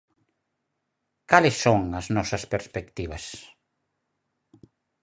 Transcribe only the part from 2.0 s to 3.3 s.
nosas perspectivas?